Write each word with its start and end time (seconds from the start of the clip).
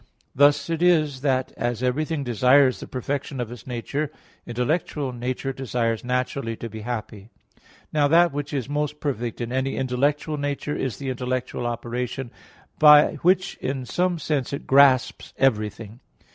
Thus 0.33 0.67
it 0.67 0.81
is 0.81 1.21
that, 1.21 1.51
as 1.57 1.83
everything 1.83 2.23
desires 2.23 2.79
the 2.79 2.87
perfection 2.87 3.39
of 3.39 3.51
its 3.51 3.67
nature, 3.67 4.11
intellectual 4.47 5.11
nature 5.13 5.53
desires 5.53 6.03
naturally 6.03 6.55
to 6.55 6.67
be 6.67 6.81
happy. 6.81 7.29
Now 7.93 8.07
that 8.07 8.31
which 8.33 8.51
is 8.51 8.67
most 8.67 8.99
perfect 8.99 9.39
in 9.39 9.51
any 9.51 9.75
intellectual 9.75 10.37
nature 10.37 10.75
is 10.75 10.97
the 10.97 11.09
intellectual 11.09 11.67
operation, 11.67 12.31
by 12.79 13.17
which 13.17 13.57
in 13.57 13.85
some 13.85 14.17
sense 14.17 14.53
it 14.53 14.65
grasps 14.65 15.35
everything. 15.37 15.99